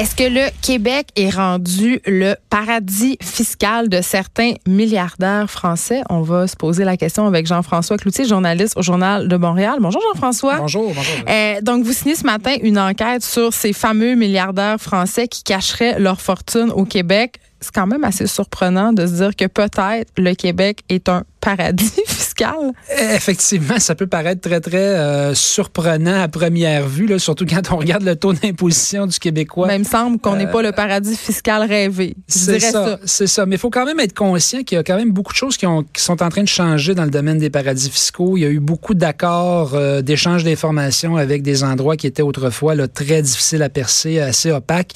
[0.00, 6.00] Est-ce que le Québec est rendu le paradis fiscal de certains milliardaires français?
[6.08, 9.76] On va se poser la question avec Jean-François Cloutier, journaliste au Journal de Montréal.
[9.78, 10.56] Bonjour Jean-François.
[10.56, 11.14] Bonjour, bonjour.
[11.28, 15.98] Euh, donc, vous signez ce matin une enquête sur ces fameux milliardaires français qui cacheraient
[15.98, 17.38] leur fortune au Québec.
[17.60, 21.92] C'est quand même assez surprenant de se dire que peut-être le Québec est un paradis
[22.40, 22.72] fiscal.
[23.14, 27.76] Effectivement, ça peut paraître très, très euh, surprenant à première vue, là, surtout quand on
[27.76, 29.66] regarde le taux d'imposition du Québécois.
[29.66, 32.16] Mais il me semble qu'on n'est pas le paradis fiscal rêvé.
[32.26, 33.46] C'est ça, c'est ça.
[33.46, 35.56] Mais il faut quand même être conscient qu'il y a quand même beaucoup de choses
[35.56, 38.36] qui, ont, qui, sont en train de changer dans le domaine des paradis fiscaux.
[38.36, 42.74] Il y a eu beaucoup d'accords, euh, d'échanges d'informations avec des endroits qui étaient autrefois
[42.74, 44.92] là, très difficiles à percer, assez opaques,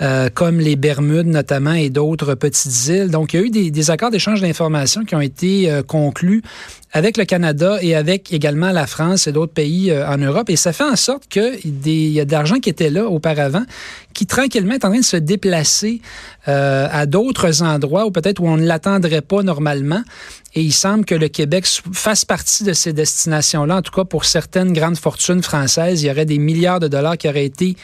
[0.00, 3.10] euh, comme les Bermudes notamment et d'autres petites îles.
[3.10, 6.42] Donc, il y a eu des, des accords d'échange d'informations qui ont été conclu
[6.92, 10.50] avec le Canada et avec également la France et d'autres pays euh, en Europe.
[10.50, 13.64] Et ça fait en sorte qu'il y a de l'argent qui était là auparavant,
[14.12, 16.00] qui tranquillement est en train de se déplacer
[16.48, 20.02] euh, à d'autres endroits ou peut-être où on ne l'attendrait pas normalement.
[20.54, 23.76] Et il semble que le Québec fasse partie de ces destinations-là.
[23.76, 27.16] En tout cas, pour certaines grandes fortunes françaises, il y aurait des milliards de dollars
[27.16, 27.76] qui auraient été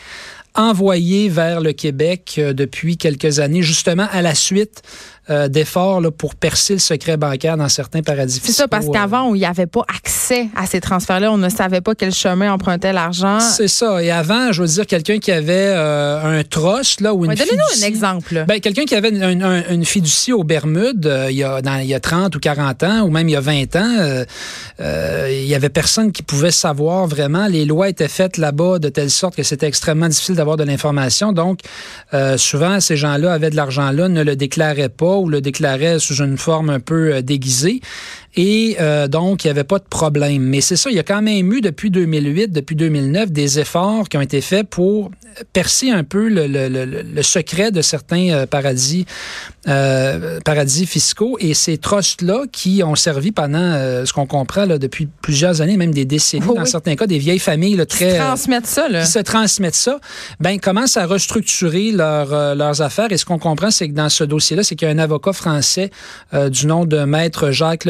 [0.57, 4.83] envoyés vers le Québec euh, depuis quelques années, justement à la suite
[5.29, 8.53] euh, d'efforts pour percer le secret bancaire dans certains paradis fiscaux.
[8.53, 11.33] C'est ça, parce qu'avant, il n'y avait pas accès à ces transferts-là.
[11.33, 13.41] On ne savait pas quel chemin empruntait l'argent.
[13.41, 14.01] C'est ça.
[14.05, 17.83] Et avant, je veux dire, quelqu'un qui avait euh, un trust là, ou une Donnez-nous
[17.83, 18.45] un exemple.
[18.47, 21.89] Ben, quelqu'un qui avait une, une, fiducie aux Bermudes euh, il, y a, dans, il
[21.89, 24.25] y a 30 ou 40 ans, ou même il y a 20 ans,
[24.79, 27.49] il y avait personne qui pouvait savoir vraiment.
[27.49, 31.33] Les lois étaient faites là-bas de telle sorte que c'était extrêmement difficile d'avoir de l'information.
[31.33, 31.63] Donc,
[32.37, 36.39] souvent, ces gens-là avaient de l'argent-là, ne le déclaraient pas ou le déclarait sous une
[36.39, 37.81] forme un peu euh, déguisée.
[38.37, 40.43] Et euh, donc, il n'y avait pas de problème.
[40.43, 44.09] Mais c'est ça, il y a quand même eu depuis 2008, depuis 2009, des efforts
[44.11, 45.11] qui ont été faits pour
[45.53, 49.05] percer un peu le, le, le, secret de certains euh, paradis,
[49.69, 51.37] euh, paradis fiscaux.
[51.41, 53.73] Et ces trusts-là qui ont servi pendant,
[54.05, 57.39] ce qu'on comprend là, depuis plusieurs années, même des décennies, dans certains cas, des vieilles
[57.39, 58.07] familles là, très...
[58.07, 59.03] Qui se transmettent ça, là.
[59.03, 59.99] Qui se transmettent ça,
[60.41, 63.11] ben commencent à restructurer leur, leurs affaires?
[63.13, 65.33] Et ce qu'on comprend, c'est que dans ce dossier-là, c'est qu'il y a un avocat
[65.33, 65.91] français
[66.51, 67.85] du nom de Maître Jacques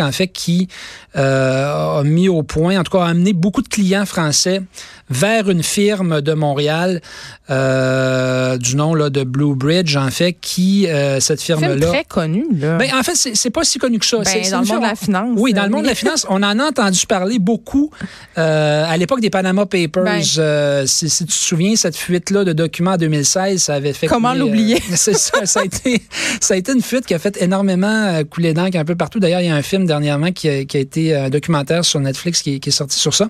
[0.00, 0.68] En fait, qui
[1.16, 4.62] euh, a mis au point, en tout cas, a amené beaucoup de clients français
[5.08, 7.00] vers une firme de Montréal
[7.48, 11.76] euh, du nom là, de Blue Bridge, en fait, qui, euh, cette firme-là...
[11.80, 12.76] C'est très connu, là.
[12.76, 14.18] Ben, en fait, c'est pas si connu que ça.
[14.18, 15.34] Ben, dans le monde de la finance.
[15.36, 17.90] Oui, dans le monde de la finance, on en a entendu parler beaucoup
[18.34, 20.04] à l'époque des Panama Papers.
[20.04, 20.86] Ben.
[20.86, 24.08] Si, tu te souviens, cette fuite-là de documents en 2016, ça avait fait...
[24.08, 24.82] Comment l'oublier?
[24.96, 26.02] c'est ça, ça a, été,
[26.40, 29.20] ça a été une fuite qui a fait énormément couler d'encre un peu partout.
[29.20, 32.60] D'ailleurs, il y a un film dernièrement qui a, été un documentaire sur Netflix qui,
[32.64, 33.28] est sorti sur ça.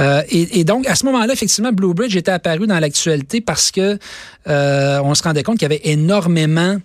[0.00, 3.98] Euh, et, donc, à ce moment-là, effectivement, Blue Bridge était apparu dans l'actualité parce que
[4.48, 6.76] euh, on se rendait compte qu'il y avait énormément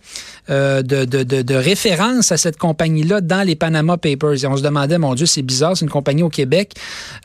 [0.50, 4.44] euh, de, références à cette compagnie-là dans les Panama Papers.
[4.44, 6.74] Et on se demandait, mon Dieu, c'est bizarre, c'est une compagnie au Québec,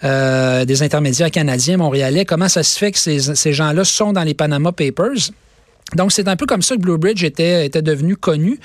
[0.04, 2.24] euh, des intermédiaires canadiens, montréalais.
[2.24, 5.32] Comment ça se fait que ces gens-là sont dans les Panama Papers?
[5.96, 8.58] Donc, c'est un peu comme ça que Blue Bridge était, était devenu connu.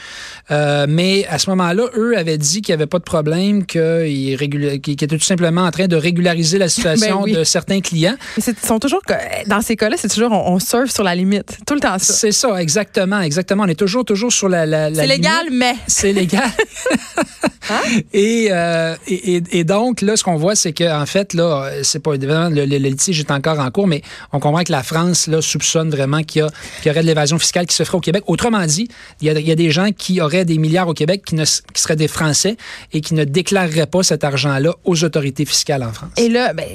[0.51, 4.33] Euh, mais à ce moment-là, eux avaient dit qu'il n'y avait pas de problème, qu'ils
[4.33, 8.15] étaient tout simplement en train de régulariser la situation ben de certains clients.
[8.63, 9.01] Sont toujours,
[9.47, 11.57] dans ces cas-là, c'est toujours, on, surfe sur la limite.
[11.65, 12.13] Tout le temps ça.
[12.13, 13.63] C'est ça, exactement, exactement.
[13.63, 15.75] On est toujours, toujours sur la, la, C'est légal, mais.
[15.87, 16.43] C'est légal.
[17.69, 17.81] Hein?
[18.15, 21.99] Euh, et, et, et, donc, là, ce qu'on voit, c'est qu'en en fait, là, c'est
[21.99, 25.27] pas évidemment, le, le, litige est encore en cours, mais on comprend que la France,
[25.27, 28.23] là, soupçonne vraiment qu'il y, y aurait de l'évasion fiscale qui se ferait au Québec.
[28.27, 28.87] Autrement dit,
[29.21, 31.35] il y, a, il y, a, des gens qui auraient des milliards au Québec qui,
[31.35, 32.57] ne, qui seraient des Français
[32.93, 36.09] et qui ne déclareraient pas cet argent-là aux autorités fiscales en France.
[36.17, 36.65] Et là, ben,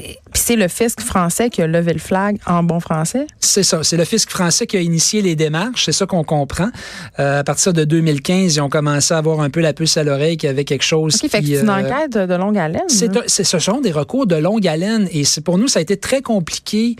[0.41, 3.27] c'est le fisc français qui a levé le flag en bon français?
[3.39, 3.83] C'est ça.
[3.83, 5.85] C'est le fisc français qui a initié les démarches.
[5.85, 6.71] C'est ça qu'on comprend.
[7.19, 10.05] Euh, à partir de 2015, ils ont commencé à avoir un peu la puce à
[10.05, 11.29] l'oreille qu'il y avait quelque chose qui...
[11.29, 12.89] fait que c'est une euh, enquête de longue haleine.
[12.89, 15.97] C'est, ce sont des recours de longue haleine et c'est, pour nous, ça a été
[15.97, 16.97] très compliqué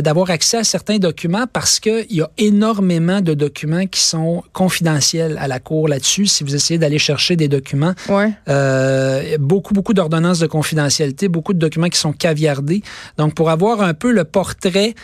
[0.00, 5.36] d'avoir accès à certains documents parce qu'il y a énormément de documents qui sont confidentiels
[5.38, 6.26] à la Cour là-dessus.
[6.26, 8.32] Si vous essayez d'aller chercher des documents, ouais.
[8.48, 12.82] euh, beaucoup, beaucoup d'ordonnances de confidentialité, beaucoup de documents qui sont caviardés.
[13.18, 14.94] Donc, pour avoir un peu le portrait,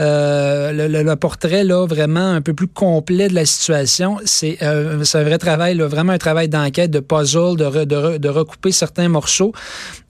[0.00, 5.02] euh, le, le, portrait là vraiment un peu plus complet de la situation, c'est euh,
[5.14, 8.72] un vrai travail, là, vraiment un travail d'enquête, de puzzle, de, re, de, de, recouper
[8.72, 9.52] certains morceaux.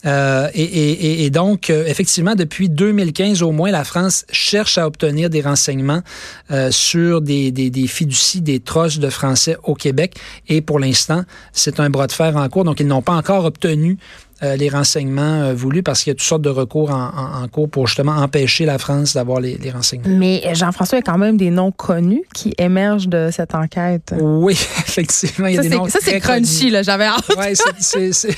[0.07, 5.41] Euh, et, donc, euh, effectivement, depuis 2015 au moins, la France cherche à obtenir des
[5.41, 6.03] renseignements
[6.51, 7.53] euh, sur des,
[7.89, 10.17] fiducies, des trosses de Français au Québec.
[10.49, 12.65] Et pour l'instant, c'est un bras de fer en cours.
[12.65, 13.99] Donc, ils n'ont pas encore obtenu
[14.43, 18.13] les renseignements voulus parce qu'il y a toutes sortes de recours en, cours pour justement
[18.13, 20.17] empêcher la France d'avoir les, renseignements.
[20.17, 24.15] Mais Jean-François, il y a quand même des noms connus qui émergent de cette enquête.
[24.19, 27.25] Oui, effectivement, il y a ça, des noms Ça, c'est crunchy, là, j'avais hâte.
[27.37, 28.37] Oui, c'est...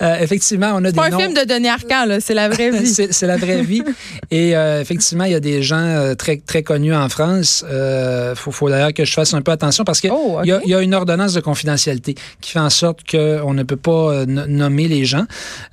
[0.20, 1.16] effectivement, on a des pas noms...
[1.16, 2.86] un film de Denis Arcand, c'est la vraie vie.
[2.86, 3.82] c'est la vraie vie.
[4.30, 7.64] Et effectivement, il y a des gens très, très connus en France.
[7.68, 10.80] Il faut, faut d'ailleurs que je fasse un peu attention parce qu'il oh, y, a
[10.80, 15.04] une ordonnance de confidentialité qui fait en sorte qu'on ne peut pas euh, nommer les
[15.04, 15.24] gens,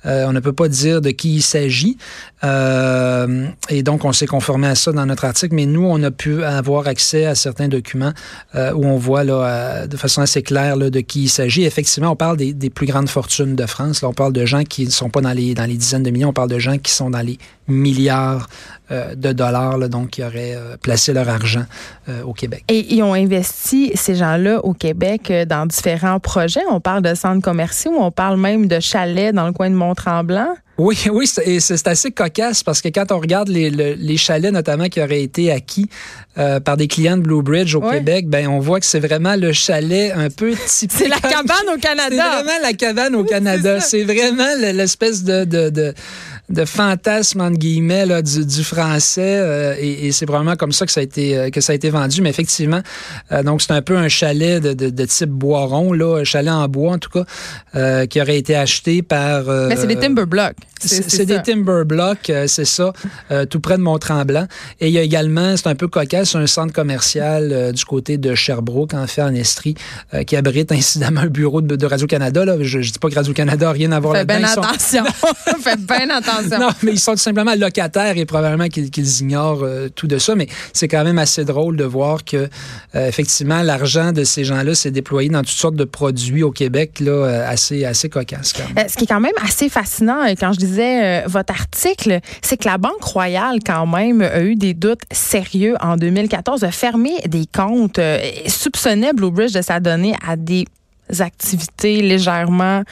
[0.06, 1.96] euh, on ne peut pas dire de qui il s'agit.
[2.44, 6.10] Euh, et donc, on s'est conformé à ça dans notre article, mais nous, on a
[6.10, 8.12] pu avoir accès à certains documents
[8.54, 11.64] où on voit là, de façon assez claire là, de qui il s'agit.
[11.64, 14.02] Effectivement, on parle des, plus grandes fortunes de France.
[14.02, 16.28] On parle de gens qui ne sont pas dans les, dans les dizaines de millions,
[16.28, 18.48] on parle de gens qui sont dans les milliards
[18.90, 21.64] de dollars, là, donc qui auraient placé leur argent
[22.24, 22.64] au Québec.
[22.68, 26.62] Et ils ont investi, ces gens-là, au Québec dans différents projets.
[26.70, 30.56] On parle de centres commerciaux, on parle même de chalets dans le coin de Mont-Tremblant?
[30.78, 35.02] Oui, oui, c'est assez cocasse parce que quand on regarde les, les chalets notamment qui
[35.02, 35.88] auraient été acquis
[36.38, 39.34] euh, par des clients de Blue Bridge au Québec, ben on voit que c'est vraiment
[39.34, 40.92] le chalet un peu typique.
[40.98, 42.08] C'est la cabane au Canada.
[42.10, 43.80] C'est vraiment la cabane au Canada.
[43.80, 45.94] C'est vraiment l'espèce de, de, de
[46.50, 50.86] de fantasme entre guillemets là, du, du français euh, et, et c'est probablement comme ça
[50.86, 52.22] que ça a été euh, que ça a été vendu.
[52.22, 52.80] Mais effectivement
[53.32, 56.52] euh, donc c'est un peu un chalet de, de, de, type boiron là un chalet
[56.52, 57.24] en bois en tout cas
[58.06, 62.64] qui aurait été acheté par mais c'est des timber blocks c'est des timber blocks c'est
[62.64, 62.92] ça
[63.50, 64.46] tout près de Mont-Tremblant.
[64.80, 68.34] Et il y a également c'est un peu cocasse un centre commercial du côté de
[68.34, 69.74] Sherbrooke en fait en Estrie
[70.26, 72.56] qui abrite incidemment un bureau de, Radio Canada là.
[72.60, 75.04] Je, je dis pas que Radio Canada a rien à voir là-dedans bien attention.
[75.62, 79.88] Faites bien attention non, mais ils sont tout simplement locataires et probablement qu'ils ignorent euh,
[79.88, 80.34] tout de ça.
[80.34, 82.48] Mais c'est quand même assez drôle de voir que,
[82.94, 87.00] euh, effectivement, l'argent de ces gens-là s'est déployé dans toutes sortes de produits au Québec,
[87.00, 88.54] là, euh, assez, assez cocasse.
[88.88, 92.78] ce qui est quand même assez fascinant, quand je disais votre article, c'est que la
[92.78, 98.00] Banque Royale, quand même, a eu des doutes sérieux en 2014, a fermé des comptes,
[98.46, 100.64] soupçonnait Blue Bridge de s'adonner à des
[101.20, 102.82] activités légèrement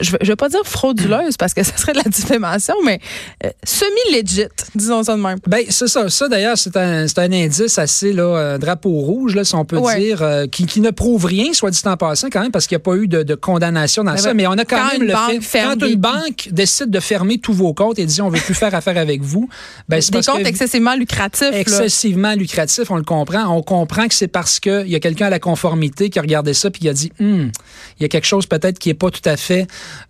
[0.00, 3.00] je ne vais pas dire frauduleuse parce que ça serait de la diffamation, mais
[3.44, 5.38] euh, semi-legit, disons ça de même.
[5.46, 6.08] Ben, c'est ça.
[6.08, 9.80] Ça, d'ailleurs, c'est un, un, indice assez, là, un drapeau rouge, là, si on peut
[9.96, 12.76] dire, euh, qui, qui, ne prouve rien, soit dit en passant, quand même, parce qu'il
[12.76, 14.34] n'y a pas eu de, de condamnation dans ça.
[14.34, 15.62] Mais on a quand, même le fait.
[15.62, 18.54] Quand une banque décide de fermer tous vos comptes et dit on ne veut plus
[18.54, 19.48] faire affaire avec vous,
[19.88, 21.52] ben, c'est Des comptes excessivement lucratifs.
[21.52, 23.56] Excessivement lucratifs, on le comprend.
[23.56, 26.54] On comprend que c'est parce qu'il y a quelqu'un à la conformité qui a regardé
[26.54, 27.50] ça puis qui a dit hum,
[27.98, 29.66] il y a quelque chose peut-être qui n'est pas tout à fait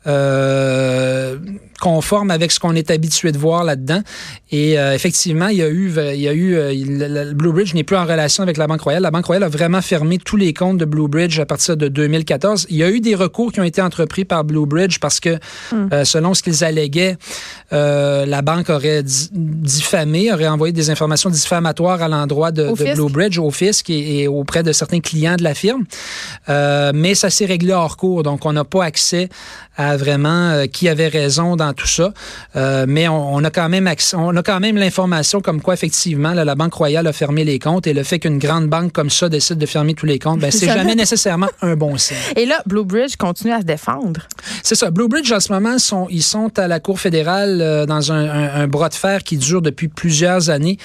[0.06, 1.38] euh,
[1.80, 4.02] conforme avec ce qu'on est habitué de voir là-dedans.
[4.52, 7.74] Et euh, effectivement, il y a eu, il y a eu, euh, le, Blue Bridge
[7.74, 9.02] n'est plus en relation avec la Banque Royale.
[9.02, 11.88] La Banque Royale a vraiment fermé tous les comptes de Blue Bridge à partir de
[11.88, 12.66] 2014.
[12.70, 15.38] Il y a eu des recours qui ont été entrepris par Blue Bridge parce que,
[15.72, 16.04] hmm.
[16.04, 17.16] selon ce qu'ils alléguaient,
[17.70, 23.38] la banque aurait diffamé, aurait envoyé des informations diffamatoires à l'endroit de, de Blue Bridge,
[23.38, 25.84] au fisc et, et, auprès de certains clients de la firme.
[26.48, 29.28] mais ça s'est réglé hors cours, donc on n'a pas accès
[29.80, 32.12] à vraiment euh, qui avait raison dans tout ça.
[32.56, 36.54] Euh, mais on, a quand même on a quand même l'information comme quoi effectivement la
[36.54, 39.58] Banque Royale a fermé les comptes et le fait qu'une grande banque comme ça décide
[39.58, 42.16] de fermer tous les comptes, ben c'est jamais nécessairement un bon signe.
[42.36, 44.22] Et là, Blue Bridge continue à se défendre.
[44.62, 44.90] C'est ça.
[44.90, 48.28] Blue Bridge en ce moment sont ils sont à la Cour fédérale euh, dans un,
[48.28, 50.78] un, bras de fer qui dure depuis plusieurs années,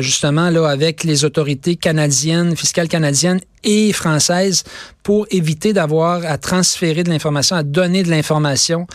[0.00, 4.64] justement là avec les autorités canadiennes, fiscales canadiennes et françaises
[5.02, 8.86] pour éviter d'avoir à transférer de l'information, à donner de l'information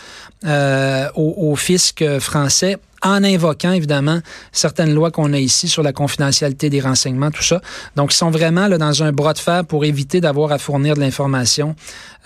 [0.44, 4.20] euh, au, au, fisc français en invoquant évidemment
[4.52, 7.60] certaines lois qu'on a ici sur la confidentialité des renseignements, tout ça.
[7.96, 10.94] Donc, ils sont vraiment là, dans un bras de fer pour éviter d'avoir à fournir
[10.94, 11.76] de l'information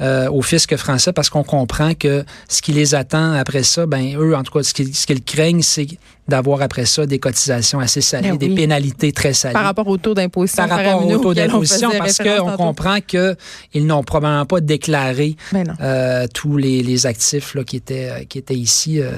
[0.01, 4.17] euh, au fisc français parce qu'on comprend que ce qui les attend après ça, ben
[4.17, 5.87] eux, en tout cas, ce qu'ils craignent, c'est
[6.29, 9.55] d'avoir après ça des cotisations assez salées, ben des pénalités très salées.
[9.55, 10.67] Par rapport au taux d'imposition.
[10.67, 16.27] Par rapport au taux d'imposition, parce qu'on comprend qu'ils n'ont probablement pas déclaré ben euh,
[16.33, 19.11] tous les, les actifs là, qui, étaient, qui étaient ici euh,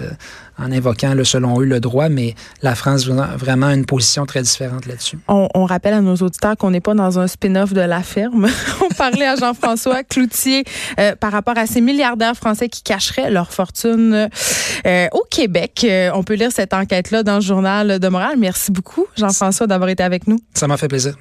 [0.59, 4.87] en invoquant, selon eux, le droit, mais la France a vraiment une position très différente
[4.87, 5.19] là-dessus.
[5.27, 8.49] On, on, rappelle à nos auditeurs qu'on n'est pas dans un spin-off de la ferme.
[8.85, 10.65] on parlait à Jean-François Cloutier
[11.01, 14.29] euh, par rapport à ces milliardaires français qui cacheraient leur fortune
[14.87, 15.85] euh, au Québec.
[15.85, 18.37] Euh, on peut lire cette enquête-là dans le journal de Montréal.
[18.39, 20.39] Merci beaucoup, Jean-François, d'avoir été avec nous.
[20.55, 21.17] Ça m'a fait plaisir.